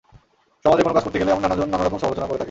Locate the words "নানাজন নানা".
1.43-1.83